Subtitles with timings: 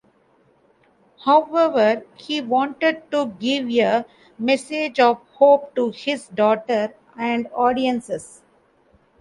[1.25, 4.03] However, he wanted to give a
[4.39, 8.41] message of hope to his daughter and audiences.